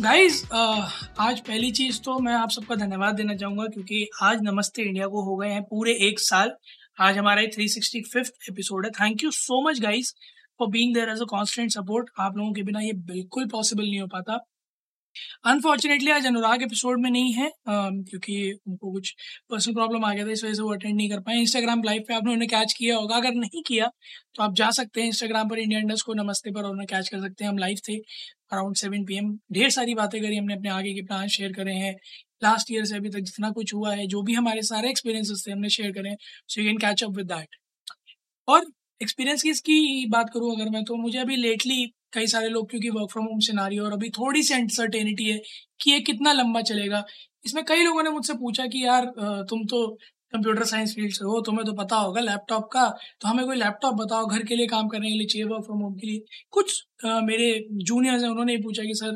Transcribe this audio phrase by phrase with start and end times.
[0.00, 5.06] Guys आज पहली चीज़ तो मैं आप सबका धन्यवाद देना चाहूँगा क्योंकि आज नमस्ते इंडिया
[5.08, 6.50] को हो गए हैं पूरे एक साल।
[7.00, 10.12] आज हमारा थ्री सिक्सटी फिफ्थ एपिसोड है। Thank you so much guys
[10.60, 14.00] for being there as a constant support आप लोगों के बिना ये बिल्कुल पॉसिबल नहीं
[14.00, 14.38] हो पाता।
[15.44, 18.36] अनफॉर्चुनेटली आज अनुराग एपिसोड में नहीं है क्योंकि
[18.68, 19.14] उनको कुछ
[19.50, 22.04] पर्सनल प्रॉब्लम आ गया था, इस वजह से वो अटेंड नहीं कर पाए। इंस्टाग्राम लाइव
[22.08, 23.90] पे आपने उन्हें कैच किया होगा। अगर नहीं किया
[24.34, 27.20] तो आप जा सकते हैं इंस्टाग्राम पर इंडिया इंडस्ट को नमस्ते पर उन्हें कैच कर
[27.20, 29.20] सकते हैं। हम लाइव थे अराउंड सेवन पी
[29.52, 31.94] ढेर सारी बातें करी हमने, अपने आगे के प्लान शेयर करे हैं।
[32.42, 35.52] लास्ट ईयर से अभी तक जितना कुछ हुआ है, जो भी हमारे सारे एक्सपीरियंसेस थे,
[35.52, 36.14] हमने शेयर करें
[36.48, 37.56] so you can catch up with that
[38.48, 38.66] और
[39.04, 42.90] एक्सपीरियंस की इसकी बात करूँ अगर मैं तो मुझे अभी लेटली कई सारे लोग क्योंकि
[42.90, 45.38] वर्क फ्रॉम होम सिनारियो और अभी थोड़ी सी अनसर्टेनिटी है
[45.80, 47.04] कि ये कितना लंबा चलेगा।
[47.44, 49.06] इसमें कई लोगों ने मुझसे पूछा कि यार
[49.50, 49.86] तुम तो
[50.32, 52.86] कंप्यूटर साइंस फ़ील्ड से हो तुम्हें तो पता होगा लैपटॉप का
[53.20, 55.80] तो हमें कोई लैपटॉप बताओ घर के लिए काम करने के लिए चाहिए वर्क फ्रॉम
[55.80, 57.48] होम के लिए। कुछ आ, मेरे
[57.82, 59.12] जूनियर्स हैं उन्होंने पूछा कि सर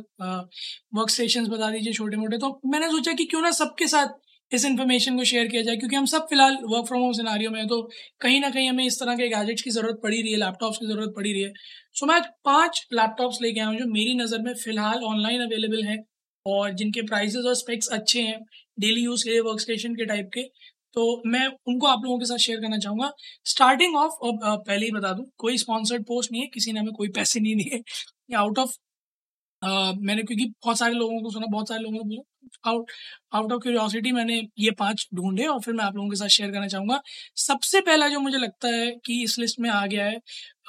[0.94, 4.14] वर्क स्टेशन बता दीजिए छोटे मोटे तो मैंने सोचा कि क्यों ना सबके साथ
[4.52, 7.66] इस इन्फॉर्मेशन को शेयर किया जाए, क्योंकि हम सब फ़िलहाल वर्क फ्रॉम होम सिनारियो में
[7.68, 7.80] तो
[8.20, 10.86] कहीं ना कहीं हमें इस तरह के गैजेट्स की ज़रूरत पड़ी रही है लैपटॉप्स की
[10.86, 11.52] ज़रूरत पड़ी रही है।
[11.94, 15.98] सो मैं पाँच लैपटॉप्स लेके आया हूँ जो मेरी नज़र में फ़िलहाल ऑनलाइन अवेलेबल हैं
[16.46, 18.38] और जिनके प्राइजेस और स्पेक्स अच्छे हैं
[18.78, 20.42] डेली यूज़ के लिए वर्क स्टेशन के टाइप के।
[20.96, 23.10] तो मैं उनको आप लोगों के साथ शेयर करना चाहूँगा।
[23.46, 27.08] स्टार्टिंग ऑफ़ पहले ही बता दूँ, कोई स्पॉन्सर्ड पोस्ट नहीं है, किसी ने हमें कोई
[27.12, 27.82] पैसे नहीं दिए।
[28.36, 28.76] आउट ऑफ़
[29.62, 32.04] मैंने क्योंकि बहुत सारे लोगों को सुना, बहुत सारे लोगों को
[32.66, 32.90] आउट
[33.34, 36.50] आउट ऑफ़ क्यूरियोसिटी मैंने ये पाँच ढूंढे और फिर मैं आप लोगों के साथ शेयर
[36.52, 37.00] करना चाहूँगा।
[37.38, 40.20] सबसे पहला जो मुझे लगता है कि इस लिस्ट में आ गया है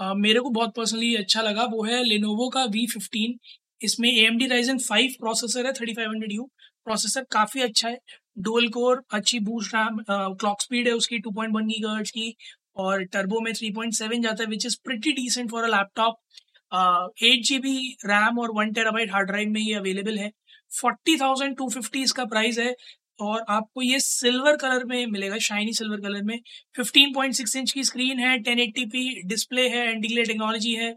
[0.02, 3.38] आ, मेरे को बहुत पर्सनली अच्छा लगा वो है लेनोवो का वी फिफ्टीन
[3.82, 6.50] इसमें A M D Ryzen five processor है thirty five hundred U
[6.86, 7.98] processor काफ़ी अच्छा है
[8.40, 11.70] डुअल कोर अच्छी बूस्ट रैम क्लॉक स्पीड है उसकी टू पॉइंट वन
[12.12, 12.36] की
[12.78, 16.20] और टर्बो में थ्री पॉइंट सेवन जाता है which is pretty decent for a laptop
[17.24, 17.76] eight G B
[18.06, 20.32] RAM और वन टेराबाइट हार्ड ड्राइव में ये अवेलेबल है।
[20.72, 22.74] फोर्टी थाउज़ेंड टू फिफ्टी इसका प्राइस है
[23.20, 26.40] और आपको ये सिल्वर कलर में मिलेगा शाइनी सिल्वर कलर में।
[26.76, 30.94] 15.6 इंच की स्क्रीन है 1080p डिस्प्ले है एंटीग्ले टेक्नोलॉजी है।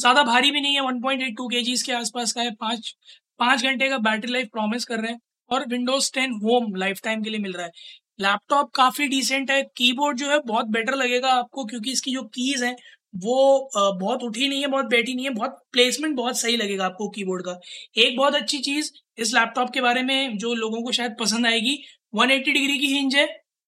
[0.00, 2.94] ज़्यादा भारी भी नहीं है 1.82 केजीज के आसपास का है। पाँच
[3.40, 5.18] पाँच घंटे का बैटरी लाइफ प्रॉमिस कर रहे हैं
[5.50, 7.72] और Windows ten home lifetime के लिए मिल रहा है।
[8.20, 12.62] लैपटॉप काफ़ी डिसेंट है कीबोर्ड जो है बहुत बेटर लगेगा आपको क्योंकि इसकी जो कीज
[12.62, 12.74] हैं
[13.14, 17.08] वो बहुत उठी नहीं है, बहुत बैठी नहीं है, बहुत प्लेसमेंट बहुत सही लगेगा आपको
[17.10, 17.58] कीबोर्ड का।
[17.96, 21.76] एक बहुत अच्छी चीज़ इस लैपटॉप के बारे में जो लोगों को शायद पसंद आएगी
[22.14, 23.26] 180 डिग्री की हिंज है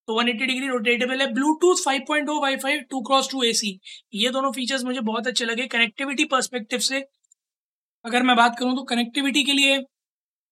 [0.08, 3.78] तो 180 डिग्री रोटेटेबल है Bluetooth 5.0 WiFi two cross two AC
[4.14, 7.00] ये दोनों फीचर्स मुझे बहुत अच्छे लगे कनेक्टिविटी परस्पेक्टिव से।
[8.04, 9.78] अगर मैं बात करूँ तो कनेक्टिविटी के लिए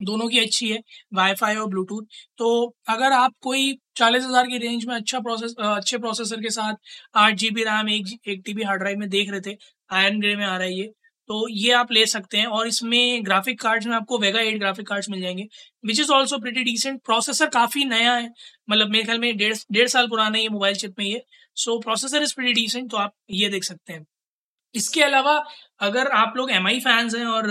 [0.01, 0.79] दोनों की अच्छी है
[1.15, 2.05] वाईफाई और ब्लूटूथ
[2.39, 2.49] तो
[2.91, 6.75] अगर आप कोई चालीस हज़ार की रेंज में अच्छा प्रोसेस अच्छे प्रोसेसर के साथ
[7.17, 9.57] आठ जी बी रैम एक एक टी बी हार्ड ड्राइव में देख रहे थे
[9.91, 10.93] आयरन ग्रे में आ रहा है ये।
[11.29, 14.87] तो ये आप ले सकते हैं और इसमें ग्राफिक कार्ड्स में आपको वेगा एट ग्राफिक
[14.89, 15.47] कार्ड्स मिल जाएँगे
[15.85, 18.29] which is also pretty decent processor काफ़ी नया है
[18.71, 21.23] मतलब मेरे ख्याल में डेढ़ डेढ़ साल पुराना ये मोबाइल चिप में ये।
[21.57, 24.05] So processor is pretty decent तो आप ये देख सकते हैं।
[24.75, 25.35] इसके अलावा,
[25.81, 27.51] अगर आप लोग एम आई फैंस हैं और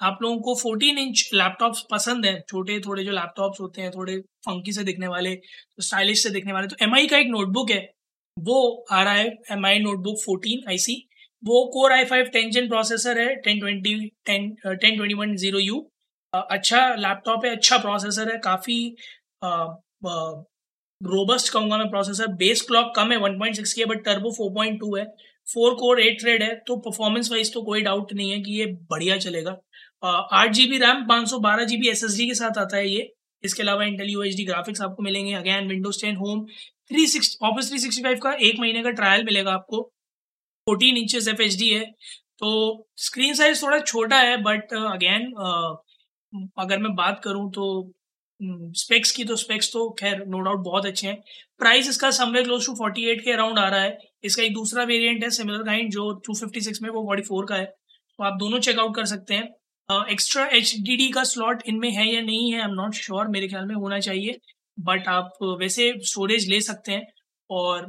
[0.00, 4.16] आप लोगों को 14 इंच लैपटॉप्स पसंद है, छोटे, थोड़े जो लैपटॉप्स होते हैं, थोड़े
[4.46, 5.36] फंकी से दिखने वाले
[5.80, 7.80] स्टाइलिश से दिखने वाले तो एमआई का एक नोटबुक है।
[8.36, 10.96] वो आ रहा है M I notebook fourteen I
[11.42, 13.94] वो core I five tenth gen processor है ten twenty
[14.26, 15.78] ten ten twenty one zero U
[16.32, 18.96] अच्छा लैपटॉप है अच्छा प्रोसेसर है, काफ़ी
[21.00, 24.30] रोबस्ट कहूँगा मैं प्रोसेसर बेस क्लॉक कम है वन पॉइंट सिक्स की है but turbo
[24.32, 25.04] four point two है।
[25.50, 28.66] फोर कोर एट थ्रेड है तो परफॉर्मेंस वाइज तो कोई डाउट नहीं है कि ये
[28.90, 29.56] बढ़िया चलेगा।
[30.02, 32.76] आठ जी बी रैम पाँच सौ बारह G B S S D के साथ आता
[32.76, 33.12] है ये।
[33.44, 36.44] इसके अलावा Intel U H D graphics आपको मिलेंगे। Again Windows ten home
[36.90, 39.82] three six office three sixty five का एक महीने का ट्रायल मिलेगा आपको।
[40.66, 41.84] Fourteen inches F H D है।
[42.38, 45.32] तो स्क्रीन साइज़ थोड़ा छोटा है बट अगेन
[46.58, 47.64] अगर मैं बात करूँ तो
[48.76, 51.16] स्पेक्स की तो स्पेक्स तो खैर नो डाउट बहुत अच्छे हैं।
[51.60, 54.84] प्राइस इसका somewhere close to forty eight के अराउंड आ रहा है। इसका एक दूसरा
[54.84, 58.24] वेरिएंट है सिमिलर काइंड जो टू फिफ्टी सिक्स में, वो फोर्टी फोर का है। तो
[58.24, 59.48] आप दोनों चेकआउट कर सकते हैं।
[60.10, 63.28] एक्स्ट्रा एच डी डी का स्लॉट इनमें है या नहीं है आई एम नॉट श्योर
[63.28, 64.38] मेरे ख्याल में होना चाहिए।
[64.78, 67.06] बट आप वैसे स्टोरेज ले सकते हैं
[67.50, 67.82] और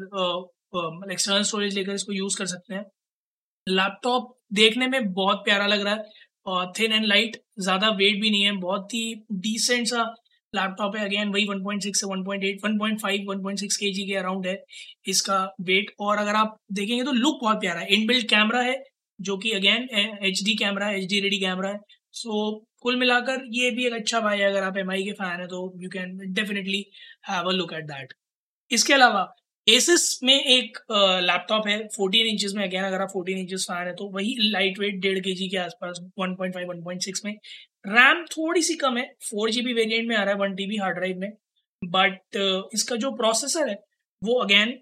[1.12, 2.84] एक्सटर्नल स्टोरेज लेकर इसको यूज़ कर सकते हैं।
[3.68, 8.44] लैपटॉप देखने में बहुत प्यारा लग रहा है। थिन एंड लाइट ज़्यादा वेट भी नहीं
[8.44, 10.04] है। बहुत ही डिसेंट सा
[10.54, 14.56] लैपटॉप है अगेन वही 1.6 से 1.8 1.5 1.6 केजी के अराउंड है
[15.08, 18.84] इसका वेट और अगर आप देखेंगे तो लुक बहुत प्यारा है। इनबिल्ट कैमरा है
[19.20, 19.88] जो कि अगेन
[20.24, 21.80] एच डी कैमरा है एच डी रेडी कैमरा है।
[22.14, 25.40] सो so, कुल मिलाकर ये भी एक अच्छा भाई है अगर आप एम के फ़ैन
[25.40, 26.86] है तो you can definitely
[27.30, 28.14] have a look at that
[28.72, 29.22] इसके अलावा
[29.68, 30.78] एसिस में एक
[31.24, 34.80] लैपटॉप है 14 इंचेस में अगेन अगर आप 14 इंचेस फ़ैन है तो वही लाइट
[34.80, 37.34] वेट डेढ़ के जी के आसपास 1.5 1.6 में
[37.86, 40.78] रैम थोड़ी सी कम है, फोर जी बी वेरियंट में आ रहा है, वन टी
[40.78, 41.32] हार्ड ड्राइव में
[41.82, 42.38] बट
[42.74, 43.76] इसका जो प्रोसेसर है,
[44.22, 44.80] वो अगेन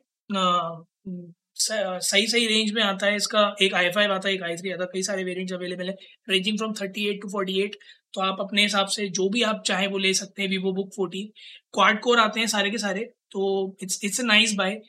[1.57, 4.71] सही सही रेंज में आता है, इसका एक आई फाइव आता है, एक आई थ्री
[4.71, 5.95] आता है, कई सारे वेरियंट्स अवेलेबल है
[6.29, 7.75] ranging from thirty eight to forty eight
[8.13, 10.89] तो आप अपने हिसाब से जो भी आप चाहे वो ले सकते हैं Vivo book
[10.95, 11.27] fourteen
[11.73, 13.41] quad core आते हैं सारे के सारे तो
[13.83, 14.79] it's it's a nice buy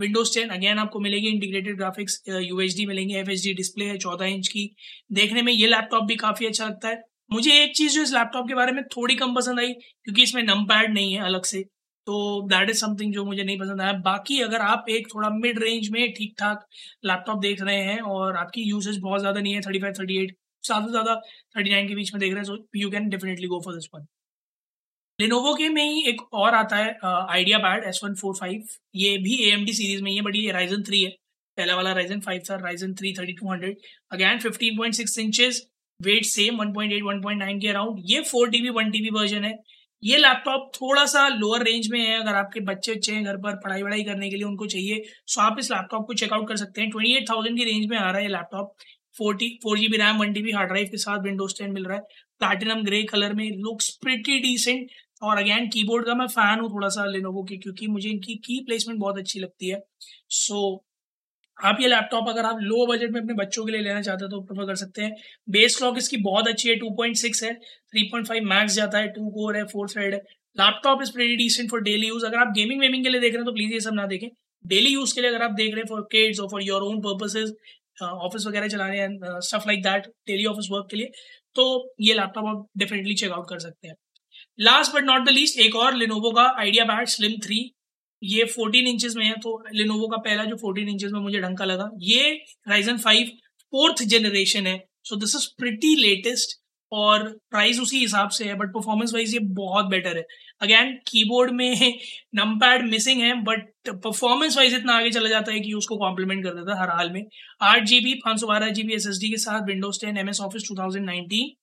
[0.00, 3.84] Windows ten again आपको मिलेगी integrated graphics U H D मिलेंगे एफ़ एच डी डिस्प्ले
[3.84, 4.70] है, चौदह इंच की,
[5.12, 8.48] देखने में ये लैपटॉप भी काफ़ी अच्छा लगता है मुझे एक चीज़ जो इस लैपटॉप
[8.48, 11.62] के बारे में थोड़ी कम पसंद आई, क्योंकि इसमें नम पैड नहीं है अलग से
[12.06, 12.16] तो
[12.48, 15.88] दैट इज़ समथिंग जो मुझे नहीं पसंद आया। बाकी अगर आप एक थोड़ा मिड रेंज
[15.92, 16.66] में ठीक ठाक
[17.06, 20.36] लैपटॉप देख रहे हैं और आपकी यूसेज बहुत ज़्यादा नहीं है थर्टी फाइव थर्टी एट
[20.64, 21.14] ज़्यादा से ज़्यादा
[21.56, 23.88] थर्टी नाइन के बीच में देख रहे हैं so you can definitely go for this
[23.94, 24.06] one
[25.18, 26.98] Lenovo के में ही एक और आता है
[27.58, 28.64] IdeaPad S one four five
[28.96, 31.10] ये भी ए एम डी सीरीज़ में ही है बट ये राइजन थ्री है।
[31.58, 33.76] पहला वाला राइजन फाइव था Ryzen three thirty two hundred
[34.12, 35.60] again fifteen point six inches
[36.00, 39.10] weight same one point eight one point nine के अराउंड ये four TB one TB
[39.10, 39.52] version है।
[40.02, 43.54] ये लैपटॉप थोड़ा सा लोअर रेंज में है अगर आपके बच्चे अच्छे हैं घर पर
[43.56, 46.80] पढ़ाई वढ़ाई करने के लिए उनको चाहिए सो आप इस लैपटॉप को चेकआउट कर सकते
[46.80, 48.74] हैं। ट्वेंटी एट थाउज़ेंड की रेंज में आ रहा है laptop
[49.16, 52.02] forty four GB RAM one TB hard drive के साथ विंडोज़ टेन मिल रहा है।
[52.40, 54.90] प्लैटिनम ग्रे कलर में लुक्स प्रिटी डिसेंट
[55.22, 58.60] और अगेन कीबोर्ड का मैं फ़ैन हूँ थोड़ा सा लेनोवो की क्योंकि मुझे इनकी की
[58.66, 59.80] प्लेसमेंट बहुत अच्छी लगती है।
[60.30, 60.85] सो so,
[61.58, 64.30] आप ये लैपटॉप अगर आप लो बजट में अपने बच्चों के लिए लेना चाहते हैं
[64.30, 65.12] तो प्रेफर कर सकते हैं।
[65.48, 67.52] बेस क्लॉक इसकी बहुत अच्छी है 2.6 है
[67.92, 70.20] 3.5 मैक्स जाता है टू कोर है फोर थ्रेड है।
[70.56, 73.38] Laptop is pretty decent for daily use अगर आप गेमिंग वेमिंग के लिए देख रहे
[73.38, 74.28] हैं तो प्लीज़ ये सब ना देखें।
[74.64, 77.00] डेली यूज़ के लिए अगर आप देख रहे हैं फॉर किड्स और for your own
[77.02, 77.54] purposes
[78.02, 81.10] office वगैरह चलाने हैं stuff like that daily office work के लिए
[81.56, 81.64] तो
[82.00, 83.94] ये लैपटॉप आप डेफिनेटली चेकआउट कर सकते हैं।
[84.58, 87.58] Last but not the least एक और लिनोवो का आइडिया बैट स्लिम थ्री
[88.22, 91.58] ये 14 इंचेस में है तो लिनोवो का पहला जो 14 इंचेस में मुझे ढंग
[91.58, 92.30] का लगा, ये
[92.68, 93.26] राइजन फाइव
[93.72, 96.58] फोर्थ जनरेशन है। So this is pretty latest
[96.92, 100.24] और प्राइस उसी हिसाब से है बट परफॉर्मेंस वाइज ये बहुत बेटर है।
[100.62, 101.98] अगेन कीबोर्ड में
[102.34, 106.42] नम पैड मिसिंग है बट परफॉर्मेंस वाइज इतना आगे चला जाता है कि उसको कॉम्प्लीमेंट
[106.44, 107.22] कर देता है हर हाल में।
[107.62, 110.40] आठ जीबी पाँच सौ बारह जीबी एस एस डी के साथ Windows ten M S
[110.40, 111.54] office two thousand nineteen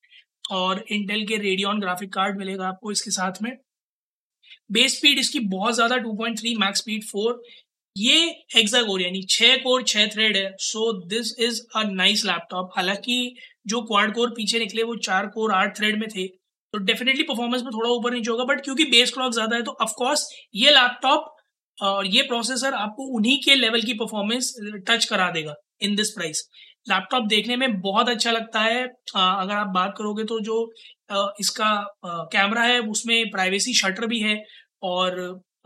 [0.51, 3.51] और इंटेल के रेडियन ग्राफिक कार्ड मिलेगा आपको इसके साथ में।
[4.71, 7.41] बेस स्पीड इसकी बहुत ज़्यादा 2.3 मैक्स स्पीड 4
[7.95, 8.19] ये
[8.55, 10.51] हेक्सा कोर यानी छह कोर छह थ्रेड है.
[10.59, 13.35] So this is a nice laptop हालाँकि
[13.67, 16.27] जो क्वाड कोर पीछे निकले, वो चार कोर आठ थ्रेड में थे.
[16.27, 19.71] तो डेफिनेटली परफॉर्मेंस में थोड़ा ऊपर नीचे होगा बट क्योंकि बेस क्लॉक ज़्यादा है तो
[19.81, 21.29] ऑफकोर्स ये लैपटॉप
[21.77, 24.53] और ये प्रोसेसर आपको उन्हीं के लेवल की परफॉर्मेंस
[24.87, 26.43] टच करा देगा इन दिस प्राइस
[26.87, 28.83] लैपटॉप देखने में बहुत अच्छा लगता है।
[29.15, 30.57] अगर आप बात करोगे तो जो
[31.39, 31.73] इसका
[32.31, 34.43] कैमरा है, उसमें प्राइवेसी शटर भी है
[34.83, 35.17] और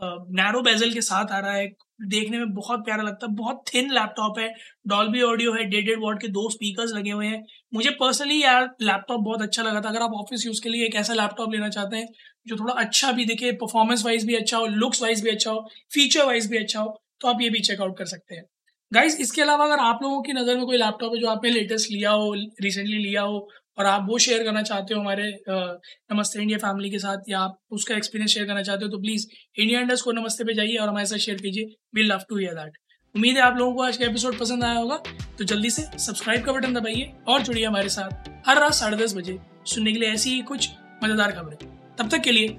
[0.02, 1.66] नैरो बेजल के साथ आ रहा है।
[2.08, 4.48] देखने में बहुत प्यारा लगता है। बहुत थिन लैपटॉप है।
[4.88, 7.42] डॉल्बी ऑडियो है, डेढ़ डेढ़ वॉट के दो स्पीकर्स लगे हुए हैं।
[7.72, 10.94] मुझे पर्सनली यार लैपटॉप बहुत अच्छा लगा था। अगर आप ऑफ़िस यूज़ के लिए एक
[10.96, 12.06] ऐसा लैपटॉप लेना चाहते हैं,
[12.46, 15.66] जो थोड़ा अच्छा भी दिखे परफॉर्मेंस वाइज भी अच्छा हो लुक्स वाइज भी अच्छा हो
[15.94, 18.44] फीचर वाइज भी अच्छा हो तो आप ये भी चेकआउट कर सकते हैं।
[18.92, 21.90] गाइज़ इसके अलावा अगर आप लोगों की नज़र में कोई लैपटॉप है जो आपने लेटेस्ट
[21.90, 26.58] लिया हो रिसेंटली लिया हो, और आप वो शेयर करना चाहते हो हमारे नमस्ते इंडिया
[26.58, 29.26] फैमिली के साथ, या आप उसका एक्सपीरियंस शेयर करना चाहते हो तो प्लीज़
[29.56, 31.64] इंडिया इंडस्ट को नमस्ते पे जाइए और हमारे साथ शेयर कीजिए।
[31.94, 32.78] We love to hear that
[33.14, 34.96] उम्मीद है आप लोगों को आज का एपिसोड पसंद आया होगा।
[35.38, 39.16] तो जल्दी से सब्सक्राइब का बटन दबाइए और जुड़िए हमारे साथ हर रात साढ़े दस
[39.16, 40.70] बजे सुनने के लिए ऐसी ही कुछ
[41.04, 41.56] मज़ेदार खबरें।
[41.98, 42.56] तब तक के लिए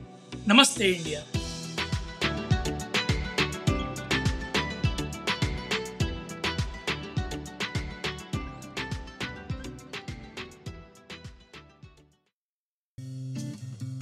[0.48, 1.39] नमस्ते इंडिया।